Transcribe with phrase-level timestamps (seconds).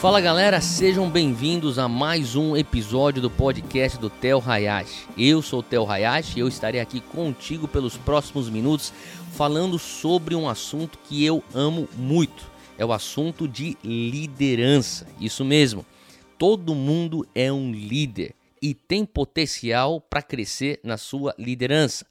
[0.00, 5.06] Fala galera, sejam bem-vindos a mais um episódio do podcast do Tel Hayashi.
[5.14, 8.94] Eu sou o Tel Hayashi e eu estarei aqui contigo pelos próximos minutos
[9.34, 12.50] falando sobre um assunto que eu amo muito.
[12.78, 15.06] É o assunto de liderança.
[15.20, 15.84] Isso mesmo.
[16.38, 22.06] Todo mundo é um líder e tem potencial para crescer na sua liderança.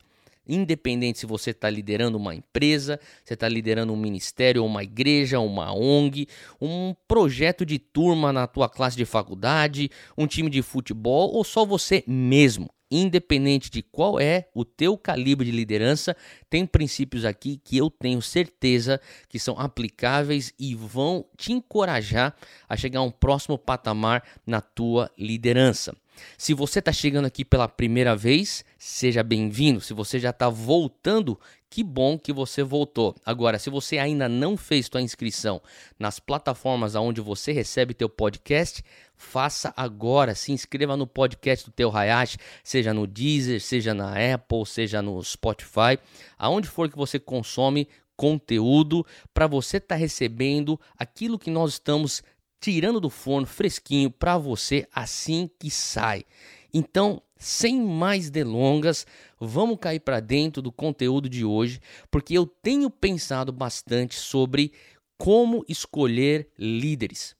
[0.50, 5.72] Independente se você está liderando uma empresa, você está liderando um ministério, uma igreja, uma
[5.72, 6.28] ONG,
[6.60, 11.64] um projeto de turma na tua classe de faculdade, um time de futebol ou só
[11.64, 12.68] você mesmo.
[12.92, 16.18] Independente de qual é o teu calibre de liderança,
[16.50, 22.36] tem princípios aqui que eu tenho certeza que são aplicáveis e vão te encorajar
[22.68, 25.96] a chegar a um próximo patamar na tua liderança.
[26.38, 29.82] Se você está chegando aqui pela primeira vez, seja bem-vindo.
[29.82, 33.16] Se você já está voltando, que bom que você voltou.
[33.26, 35.62] Agora, se você ainda não fez sua inscrição
[36.00, 38.84] nas plataformas onde você recebe teu podcast,
[39.16, 40.34] faça agora.
[40.34, 45.24] Se inscreva no podcast do Teu Hayashi, seja no Deezer, seja na Apple, seja no
[45.24, 46.00] Spotify,
[46.38, 47.88] aonde for que você consome
[48.20, 52.22] conteúdo para você estar tá recebendo aquilo que nós estamos
[52.60, 56.26] tirando do forno fresquinho para você assim que sai.
[56.74, 59.08] Então, sem mais delongas,
[59.40, 61.80] vamos cair para dentro do conteúdo de hoje,
[62.12, 64.74] porque eu tenho pensado bastante sobre
[65.18, 67.36] como escolher líderes.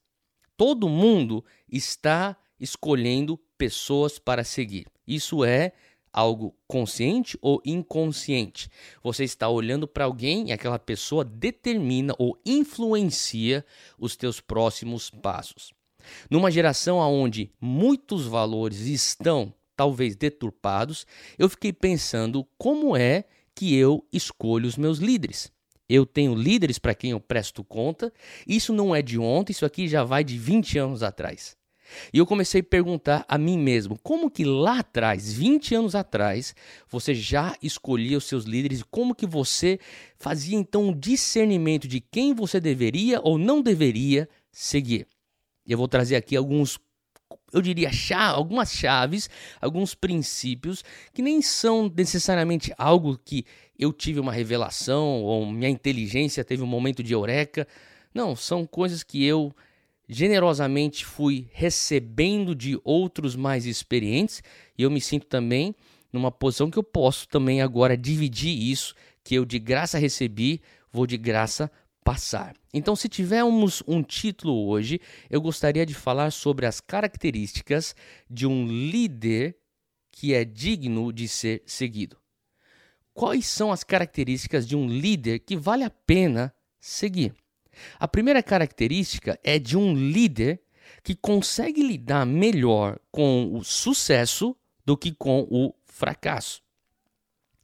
[0.58, 4.88] Todo mundo está escolhendo pessoas para seguir.
[5.08, 5.74] Isso é
[6.14, 8.70] algo consciente ou inconsciente.
[9.04, 13.66] Você está olhando para alguém e aquela pessoa determina ou influencia
[13.98, 15.74] os teus próximos passos.
[16.30, 21.06] Numa geração onde muitos valores estão talvez deturpados,
[21.38, 23.24] eu fiquei pensando como é
[23.56, 25.52] que eu escolho os meus líderes.
[25.88, 28.14] Eu tenho líderes para quem eu presto conta.
[28.48, 31.58] Isso não é de ontem, isso aqui já vai de 20 anos atrás.
[32.14, 36.56] E eu comecei a perguntar a mim mesmo, como que lá atrás, 20 anos atrás,
[36.88, 39.80] você já escolhia os seus líderes e como que você
[40.18, 45.08] fazia então um discernimento de quem você deveria ou não deveria seguir.
[45.68, 46.80] Eu vou trazer aqui alguns
[47.52, 49.30] eu diria chá, algumas chaves,
[49.60, 50.84] alguns princípios
[51.14, 53.46] que nem são necessariamente algo que
[53.78, 57.68] eu tive uma revelação ou minha inteligência teve um momento de eureka.
[58.14, 59.54] Não, são coisas que eu
[60.10, 64.42] generosamente fui recebendo de outros mais experientes
[64.76, 65.76] e eu me sinto também
[66.12, 70.60] numa posição que eu posso também agora dividir isso que eu de graça recebi,
[70.92, 71.72] vou de graça
[72.04, 72.56] passar.
[72.74, 75.00] Então, se tivermos um título hoje,
[75.30, 77.96] eu gostaria de falar sobre as características
[78.28, 79.56] de um líder
[80.12, 82.18] que é digno de ser seguido.
[83.14, 87.36] Quais são as características de um líder que vale a pena seguir?
[88.00, 90.62] A primeira característica é de um líder
[91.04, 96.62] que consegue lidar melhor com o sucesso do que com o fracasso.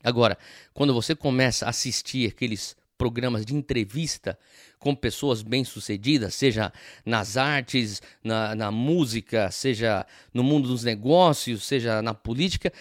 [0.04, 0.38] Agora,
[0.74, 4.38] quando você começa a assistir aqueles programas de entrevista
[4.80, 6.72] com pessoas bem-sucedidas, seja
[7.06, 12.72] nas artes, na, na, música, seja no mundo dos negócios, seja na política,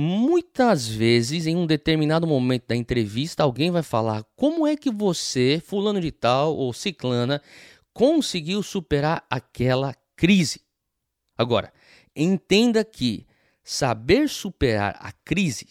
[0.00, 5.60] Muitas vezes, em um determinado momento da entrevista, alguém vai falar como é que você,
[5.66, 7.42] fulano de tal ou ciclana,
[7.92, 10.60] conseguiu superar aquela crise.
[11.36, 11.72] Agora,
[12.14, 13.26] entenda que
[13.64, 15.66] saber superar a crise,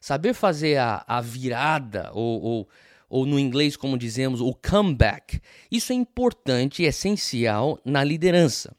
[0.00, 2.68] saber fazer a, a virada, ou, ou,
[3.10, 5.40] ou no inglês, como dizemos, o comeback,
[5.72, 8.76] isso é importante e essencial na liderança.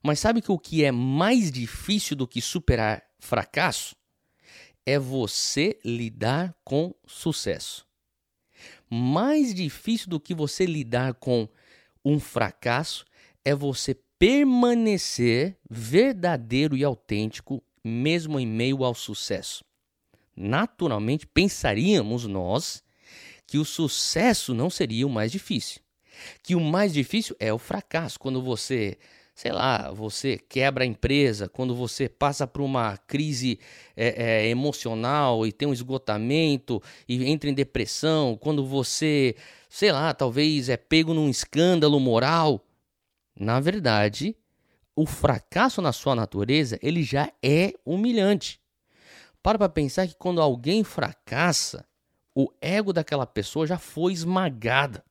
[0.00, 3.96] Mas sabe que o que é mais difícil do que superar fracasso?
[4.86, 7.86] É você lidar com sucesso.
[8.88, 11.48] Mais difícil do que você lidar com
[12.04, 13.04] um fracasso
[13.44, 19.64] é você permanecer verdadeiro e autêntico mesmo em meio ao sucesso.
[20.36, 22.82] Naturalmente, pensaríamos nós
[23.46, 25.80] que o sucesso não seria o mais difícil.
[26.42, 28.96] Que o mais difícil é o fracasso, quando você
[29.34, 33.58] sei lá, você quebra a empresa, quando você passa por uma crise
[33.96, 39.34] é, é, emocional e tem um esgotamento e entra em depressão, quando você,
[39.68, 42.64] sei lá, talvez é pego num escândalo moral.
[43.38, 44.36] Na verdade,
[44.94, 48.60] o fracasso na sua natureza, ele já é humilhante.
[49.42, 51.84] Para para pensar que quando alguém fracassa,
[52.32, 55.04] o ego daquela pessoa já foi esmagada.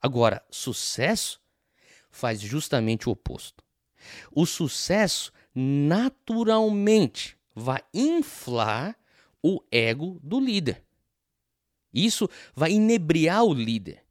[0.00, 1.38] Agora, sucesso
[2.10, 3.64] faz justamente o oposto.
[4.32, 8.96] O sucesso naturalmente vai inflar
[9.42, 10.84] o ego do líder.
[11.92, 14.04] Isso vai inebriar o líder.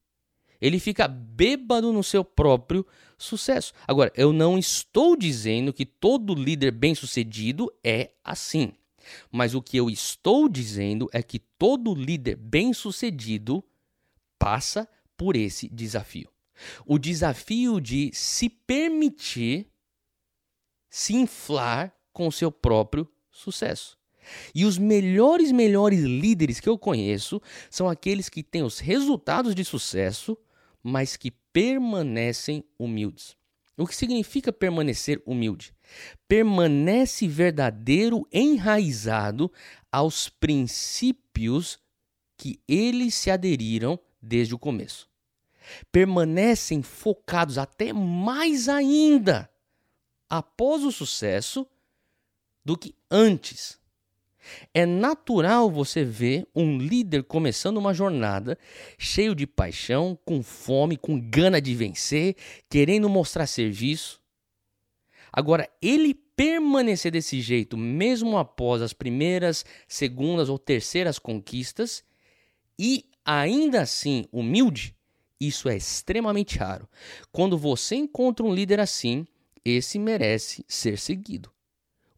[0.59, 2.85] Ele fica bêbado no seu próprio
[3.17, 3.73] sucesso.
[3.87, 8.73] Agora, eu não estou dizendo que todo líder bem-sucedido é assim.
[9.31, 13.63] Mas o que eu estou dizendo é que todo líder bem-sucedido
[14.37, 16.29] passa por esse desafio.
[16.85, 19.67] O desafio de se permitir
[20.89, 23.97] se inflar com o seu próprio sucesso.
[24.53, 29.63] E os melhores, melhores líderes que eu conheço são aqueles que têm os resultados de
[29.63, 30.37] sucesso,
[30.83, 33.35] mas que permanecem humildes.
[33.77, 35.73] O que significa permanecer humilde?
[36.27, 39.51] Permanece verdadeiro, enraizado
[39.91, 41.79] aos princípios
[42.35, 45.06] que eles se aderiram desde o começo.
[45.91, 49.49] Permanecem focados até mais ainda
[50.29, 51.67] após o sucesso
[52.63, 53.79] do que antes.
[54.73, 58.57] É natural você ver um líder começando uma jornada
[58.97, 62.35] cheio de paixão, com fome, com gana de vencer,
[62.69, 64.21] querendo mostrar serviço.
[65.31, 72.03] Agora, ele permanecer desse jeito, mesmo após as primeiras, segundas ou terceiras conquistas,
[72.79, 74.95] e ainda assim humilde,
[75.39, 76.89] isso é extremamente raro.
[77.31, 79.25] Quando você encontra um líder assim,
[79.63, 81.51] esse merece ser seguido.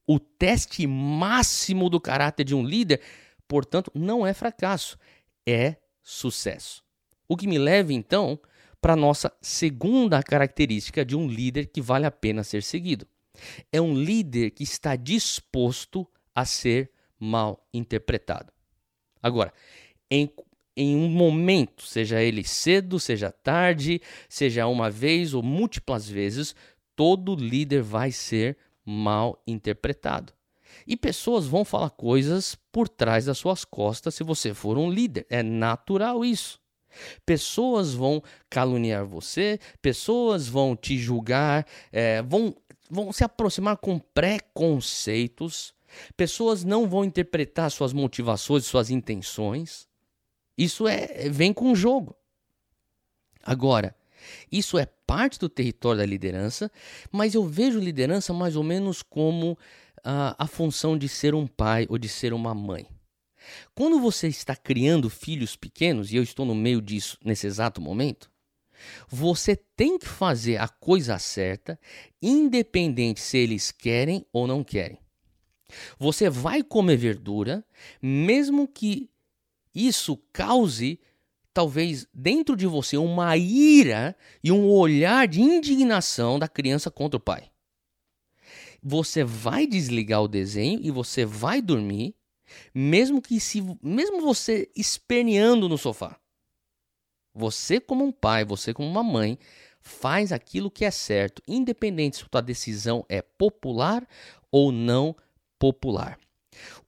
[0.07, 3.01] O teste máximo do caráter de um líder,
[3.47, 4.97] portanto, não é fracasso,
[5.47, 6.83] é sucesso.
[7.27, 8.39] O que me leva então
[8.81, 13.07] para nossa segunda característica de um líder que vale a pena ser seguido.
[13.71, 18.51] É um líder que está disposto a ser mal interpretado.
[19.21, 19.53] Agora,
[20.09, 20.31] em,
[20.75, 26.55] em um momento, seja ele cedo, seja tarde, seja uma vez ou múltiplas vezes,
[26.95, 30.33] todo líder vai ser mal interpretado.
[30.87, 35.25] E pessoas vão falar coisas por trás das suas costas se você for um líder.
[35.29, 36.59] É natural isso.
[37.25, 42.55] Pessoas vão caluniar você, pessoas vão te julgar, é, vão,
[42.89, 45.73] vão se aproximar com preconceitos,
[46.17, 49.88] pessoas não vão interpretar suas motivações, suas intenções.
[50.59, 52.17] Isso é vem com o jogo.
[53.41, 53.95] Agora,
[54.51, 56.69] isso é parte do território da liderança,
[57.09, 61.87] mas eu vejo liderança mais ou menos como uh, a função de ser um pai
[61.89, 62.85] ou de ser uma mãe.
[63.73, 68.29] Quando você está criando filhos pequenos, e eu estou no meio disso nesse exato momento,
[69.07, 71.79] você tem que fazer a coisa certa,
[72.21, 74.99] independente se eles querem ou não querem.
[75.97, 77.63] Você vai comer verdura,
[78.01, 79.09] mesmo que
[79.87, 80.99] isso cause
[81.53, 87.21] talvez dentro de você uma ira e um olhar de indignação da criança contra o
[87.21, 87.51] pai.
[88.81, 92.15] Você vai desligar o desenho e você vai dormir,
[92.73, 96.19] mesmo que se mesmo você esperneando no sofá.
[97.33, 99.37] Você como um pai, você como uma mãe,
[99.81, 104.07] faz aquilo que é certo, independente se a sua decisão é popular
[104.51, 105.15] ou não
[105.57, 106.17] popular.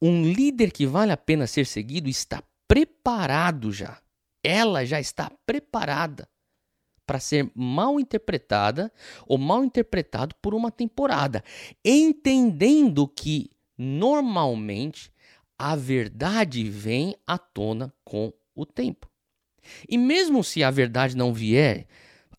[0.01, 2.41] Um líder que vale a pena ser seguido está
[2.71, 3.99] preparado já
[4.41, 6.25] ela já está preparada
[7.05, 8.89] para ser mal interpretada
[9.27, 11.43] ou mal interpretado por uma temporada,
[11.83, 15.11] entendendo que normalmente
[15.59, 19.11] a verdade vem à tona com o tempo.
[19.89, 21.87] E mesmo se a verdade não vier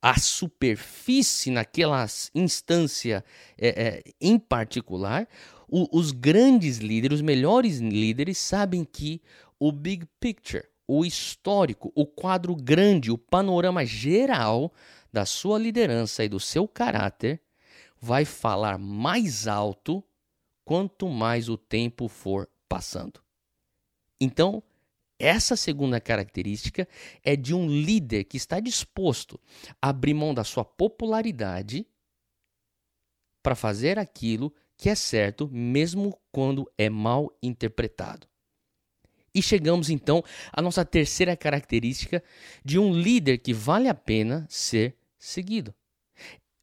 [0.01, 3.23] à superfície naquela instância
[3.59, 5.29] é, é, em particular,
[5.69, 9.21] o, os grandes líderes, os melhores líderes, sabem que
[9.65, 14.73] o big picture, o histórico, o quadro grande, o panorama geral
[15.13, 17.41] da sua liderança e do seu caráter
[18.01, 20.03] vai falar mais alto
[20.65, 23.23] quanto mais o tempo for passando.
[24.21, 24.61] Então,
[25.17, 26.89] essa segunda característica
[27.23, 29.39] é de um líder que está disposto
[29.81, 31.87] a abrir mão da sua popularidade
[33.41, 38.32] para fazer aquilo que é certo, mesmo quando é mal interpretado.
[39.35, 40.23] E chegamos então
[40.53, 42.23] à nossa terceira característica
[42.65, 45.75] de um líder que vale a pena ser seguido.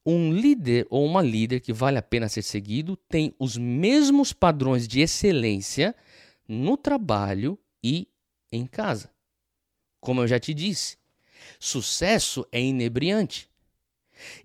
[0.06, 4.88] Um líder ou uma líder que vale a pena ser seguido tem os mesmos padrões
[4.88, 5.96] de excelência
[6.48, 8.08] no trabalho e
[8.52, 9.12] em casa.
[10.00, 10.98] Como eu já te disse,
[11.60, 13.50] sucesso é inebriante.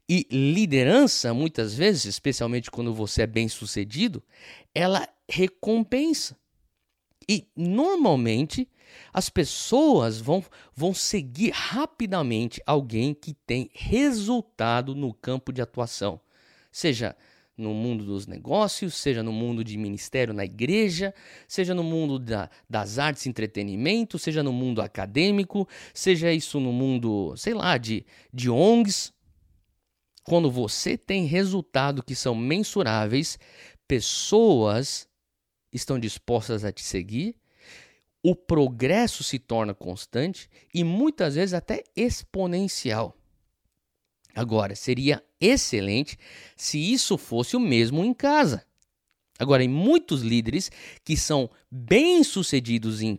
[0.08, 4.22] E liderança, muitas vezes, especialmente quando você é bem sucedido,
[4.74, 6.36] ela recompensa.
[7.28, 8.68] E normalmente
[9.12, 16.20] as pessoas vão, vão seguir rapidamente alguém que tem resultado no campo de atuação,
[16.70, 17.16] seja
[17.56, 21.14] no mundo dos negócios, seja no mundo de ministério na igreja,
[21.46, 26.72] seja no mundo da, das artes e entretenimento, seja no mundo acadêmico, seja isso no
[26.72, 29.12] mundo, sei lá, de, de ONGs.
[30.24, 33.38] Quando você tem resultados que são mensuráveis,
[33.86, 35.06] pessoas
[35.74, 37.36] estão dispostas a te seguir,
[38.22, 43.14] o progresso se torna constante e muitas vezes até exponencial.
[44.34, 46.18] Agora, seria excelente
[46.56, 48.64] se isso fosse o mesmo em casa.
[49.38, 50.70] Agora, em muitos líderes
[51.04, 53.18] que são bem-sucedidos em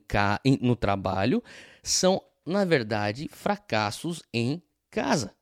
[0.62, 1.44] no trabalho
[1.84, 5.36] são, na verdade, fracassos em casa.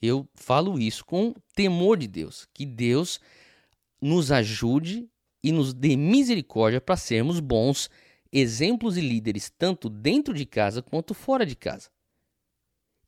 [0.00, 3.20] Eu falo isso com temor de Deus, que Deus
[4.00, 5.08] nos ajude
[5.42, 7.90] e nos dê misericórdia para sermos bons
[8.32, 11.90] exemplos e líderes tanto dentro de casa quanto fora de casa.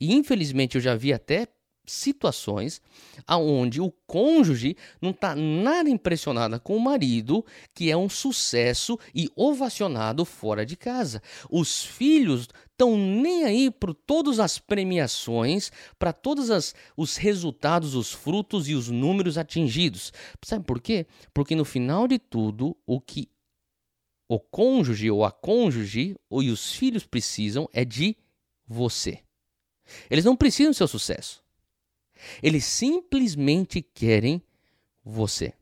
[0.00, 1.48] E infelizmente eu já vi até
[1.86, 2.80] situações
[3.26, 9.28] aonde o cônjuge não está nada impressionado com o marido, que é um sucesso e
[9.36, 11.22] ovacionado fora de casa.
[11.50, 18.12] Os filhos estão nem aí para todas as premiações, para todos as, os resultados, os
[18.12, 20.12] frutos e os números atingidos.
[20.42, 21.06] Sabe por quê?
[21.32, 23.28] Porque no final de tudo, o que
[24.28, 28.16] o cônjuge ou a cônjuge ou e os filhos precisam é de
[28.66, 29.20] você.
[30.10, 31.43] Eles não precisam do seu sucesso.
[32.42, 34.42] Eles simplesmente querem
[35.04, 35.52] você.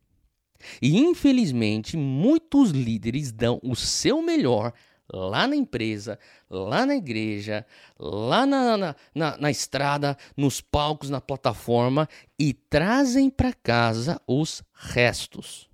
[0.80, 4.72] E infelizmente, muitos líderes dão o seu melhor
[5.12, 6.18] lá na empresa,
[6.48, 7.66] lá na igreja,
[7.98, 14.62] lá na, na, na, na estrada, nos palcos, na plataforma e trazem para casa os
[14.72, 15.68] restos.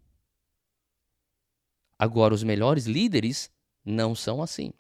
[1.99, 3.51] Agora, os melhores líderes
[3.85, 4.73] não são assim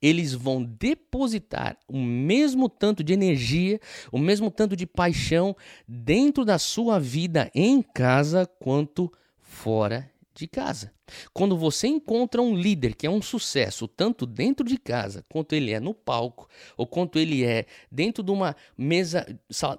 [0.00, 3.80] eles vão depositar o mesmo tanto de energia,
[4.12, 5.56] o mesmo tanto de paixão
[5.86, 10.92] dentro da sua vida em casa quanto fora de casa.
[11.32, 15.72] Quando você encontra um líder que é um sucesso, tanto dentro de casa, quanto ele
[15.72, 19.26] é no palco, ou quanto ele é dentro de uma mesa,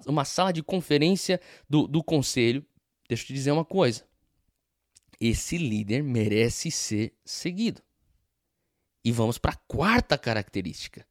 [0.06, 2.64] uma sala de conferência do, do conselho,
[3.08, 4.04] deixa eu te dizer uma coisa.
[5.20, 7.82] Esse líder merece ser seguido.
[9.08, 11.06] E vamos para a quarta característica.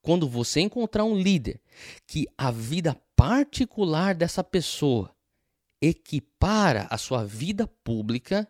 [0.00, 1.60] Quando você encontrar um líder
[2.06, 5.14] que a vida particular dessa pessoa
[5.78, 8.48] equipara a sua vida pública,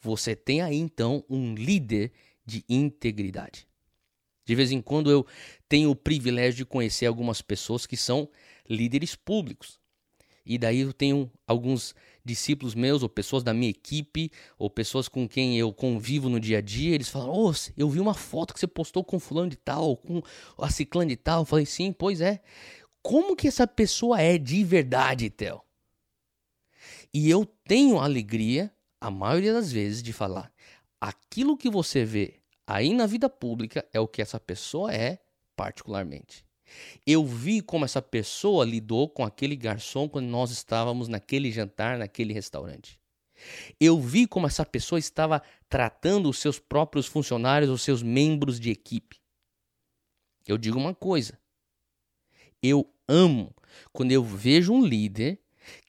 [0.00, 2.10] você tem aí então um líder
[2.44, 3.68] de integridade.
[4.44, 5.24] De vez em quando eu
[5.68, 8.28] tenho o privilégio de conhecer algumas pessoas que são
[8.68, 9.78] líderes públicos.
[10.44, 15.28] E daí eu tenho alguns discípulos meus, ou pessoas da minha equipe, ou pessoas com
[15.28, 18.54] quem eu convivo no dia a dia, eles falam: Ô, oh, eu vi uma foto
[18.54, 20.22] que você postou com fulano de tal, com
[20.58, 21.42] a ciclano de tal.
[21.42, 22.40] Eu falei: sim, pois é.
[23.02, 25.62] Como que essa pessoa é de verdade, Theo?
[27.12, 30.52] E eu tenho a alegria, a maioria das vezes, de falar:
[31.00, 35.18] aquilo que você vê aí na vida pública é o que essa pessoa é
[35.56, 36.44] particularmente.
[37.06, 42.32] Eu vi como essa pessoa lidou com aquele garçom quando nós estávamos naquele jantar, naquele
[42.32, 43.00] restaurante.
[43.80, 48.70] Eu vi como essa pessoa estava tratando os seus próprios funcionários, os seus membros de
[48.70, 49.20] equipe.
[50.46, 51.38] Eu digo uma coisa.
[52.62, 53.54] Eu amo
[53.92, 55.40] quando eu vejo um líder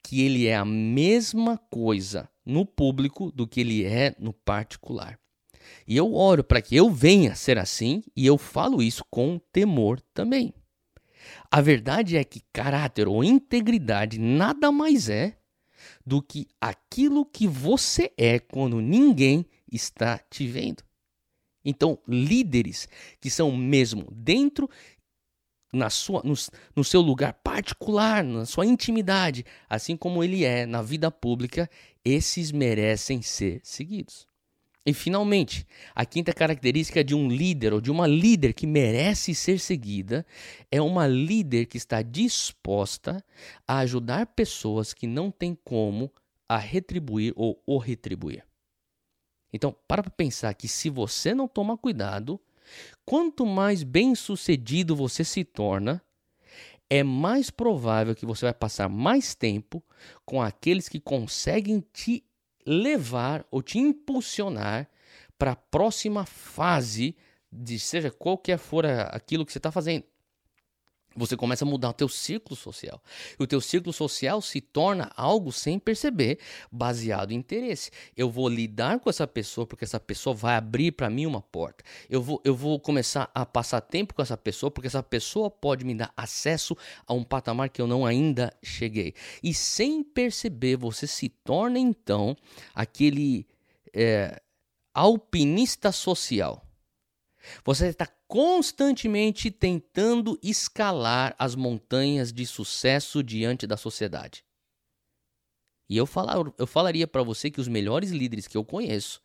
[0.02, 5.18] que ele é a mesma coisa no público do que ele é no particular.
[5.86, 10.00] E eu oro para que eu venha ser assim e eu falo isso com temor
[10.14, 10.52] também.
[11.50, 15.36] A verdade é que caráter ou integridade nada mais é
[16.04, 20.82] do que aquilo que você é quando ninguém está te vendo.
[21.64, 22.88] Então, líderes
[23.20, 24.68] que são mesmo dentro
[25.72, 26.34] na sua, no,
[26.76, 31.70] no, seu lugar particular, na sua intimidade, assim como ele é na vida pública,
[32.04, 34.26] esses merecem ser seguidos.
[34.84, 39.60] E finalmente, a quinta característica de um líder ou de uma líder que merece ser
[39.60, 40.26] seguida
[40.72, 43.24] é uma líder que está disposta
[43.66, 46.12] a ajudar pessoas que não têm como
[46.48, 48.44] a retribuir ou o retribuir.
[49.52, 52.40] Então, para pensar que se você não toma cuidado,
[53.04, 56.02] quanto mais bem-sucedido você se torna,
[56.90, 59.82] é mais provável que você vai passar mais tempo
[60.24, 62.24] com aqueles que conseguem te
[62.66, 64.88] levar ou te impulsionar
[65.38, 67.16] para a próxima fase
[67.50, 70.04] de seja qualquer for aquilo que você está fazendo.
[71.14, 73.02] Você começa a mudar o teu círculo social.
[73.38, 76.38] E o teu círculo social se torna algo sem perceber,
[76.70, 77.90] baseado em interesse.
[78.16, 81.84] Eu vou lidar com essa pessoa porque essa pessoa vai abrir para mim uma porta.
[82.08, 85.84] Eu vou, eu vou começar a passar tempo com essa pessoa porque essa pessoa pode
[85.84, 86.76] me dar acesso
[87.06, 89.14] a um patamar que eu não ainda cheguei.
[89.42, 92.36] E sem perceber, você se torna então
[92.74, 93.46] aquele
[93.92, 94.40] é,
[94.94, 96.61] alpinista social.
[97.64, 104.44] Você está constantemente tentando escalar as montanhas de sucesso diante da sociedade.
[105.88, 109.22] E eu, falar, eu falaria para você que os melhores líderes que eu conheço,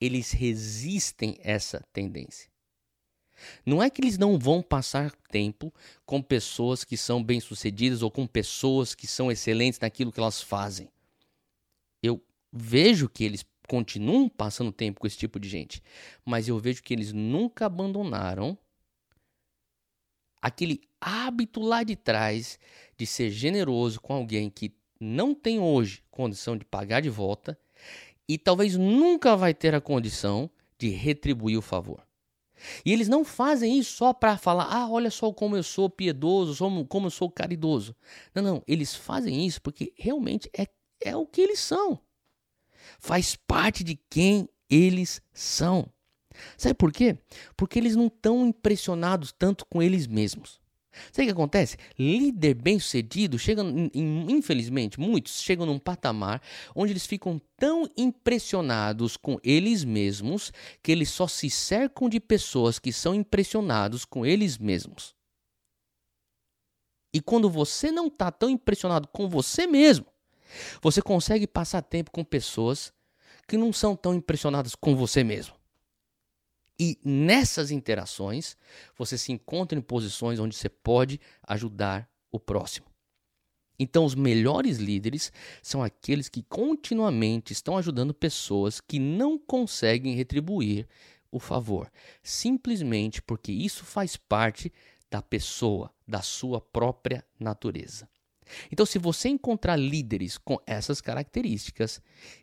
[0.00, 2.48] eles resistem essa tendência.
[3.64, 5.72] Não é que eles não vão passar tempo
[6.06, 10.88] com pessoas que são bem-sucedidas ou com pessoas que são excelentes naquilo que elas fazem.
[12.02, 15.82] Eu vejo que eles continuam passando tempo com esse tipo de gente,
[16.24, 18.56] mas eu vejo que eles nunca abandonaram
[20.40, 22.58] aquele hábito lá de trás
[22.96, 27.58] de ser generoso com alguém que não tem hoje condição de pagar de volta
[28.28, 32.06] e talvez nunca vai ter a condição de retribuir o favor.
[32.84, 36.56] E eles não fazem isso só para falar, ah, olha só como eu sou piedoso,
[36.88, 37.94] como eu sou caridoso.
[38.34, 40.66] Não, não, eles fazem isso porque realmente é,
[41.02, 42.00] é o que eles são
[42.98, 45.88] faz parte de quem eles são.
[46.56, 47.18] Sabe por quê?
[47.56, 50.60] Porque eles não estão impressionados tanto com eles mesmos.
[51.12, 51.76] Sabe o que acontece?
[51.98, 53.62] Líder bem-sucedido chega,
[53.94, 56.40] infelizmente, muitos chegam num patamar
[56.74, 62.78] onde eles ficam tão impressionados com eles mesmos que eles só se cercam de pessoas
[62.78, 65.14] que são impressionados com eles mesmos.
[67.12, 70.06] E quando você não está tão impressionado com você mesmo,
[70.80, 72.92] você consegue passar tempo com pessoas
[73.46, 75.54] que não são tão impressionadas com você mesmo.
[76.78, 78.56] E nessas interações,
[78.96, 82.86] você se encontra em posições onde você pode ajudar o próximo.
[83.78, 90.88] Então, os melhores líderes são aqueles que continuamente estão ajudando pessoas que não conseguem retribuir
[91.30, 91.90] o favor,
[92.22, 94.72] simplesmente porque isso faz parte
[95.10, 98.08] da pessoa, da sua própria natureza.
[98.70, 102.00] Então, se você encontrar líderes com essas características,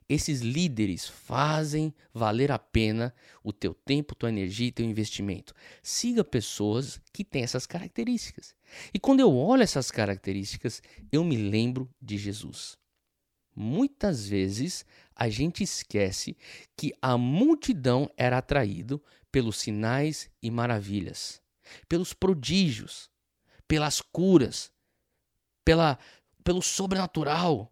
[0.08, 5.54] esses líderes fazem valer a pena o teu tempo, tua energia e teu investimento.
[5.82, 8.56] Siga pessoas que têm essas características.
[8.94, 10.82] E quando eu olho essas características,
[11.12, 12.78] eu me lembro de Jesus.
[13.56, 16.36] Muitas vezes a gente esquece
[16.76, 19.02] que a multidão era atraído
[19.32, 21.42] pelos sinais e maravilhas,
[21.88, 23.10] pelos prodígios,
[23.68, 24.72] pelas curas,
[25.64, 25.98] pela,
[26.44, 27.72] pelo sobrenatural.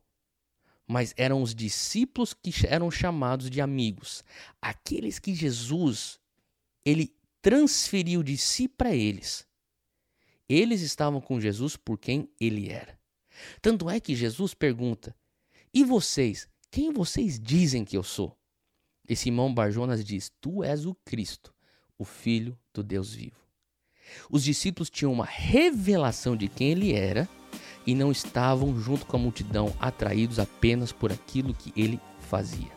[0.87, 4.23] Mas eram os discípulos que eram chamados de amigos,
[4.61, 6.19] aqueles que Jesus
[6.83, 9.47] ele transferiu de si para eles.
[10.49, 12.99] Eles estavam com Jesus por quem ele era.
[13.61, 15.15] Tanto é que Jesus pergunta:
[15.73, 16.47] E vocês?
[16.69, 18.37] Quem vocês dizem que eu sou?
[19.07, 21.53] E Simão Barjonas diz: Tu és o Cristo,
[21.97, 23.39] o Filho do Deus vivo.
[24.29, 27.29] Os discípulos tinham uma revelação de quem ele era
[27.85, 32.69] e não estavam junto com a multidão atraídos apenas por aquilo que ele fazia.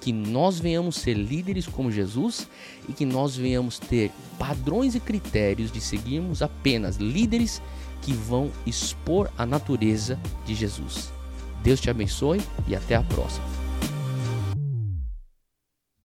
[0.00, 2.48] Que nós venhamos ser líderes como Jesus
[2.88, 7.60] e que nós venhamos ter padrões e critérios de seguirmos apenas líderes
[8.00, 11.12] que vão expor a natureza de Jesus.
[11.62, 13.59] Deus te abençoe e até a próxima.